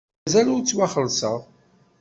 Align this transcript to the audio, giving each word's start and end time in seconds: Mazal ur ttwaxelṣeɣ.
Mazal 0.23 0.47
ur 0.53 0.61
ttwaxelṣeɣ. 0.61 1.37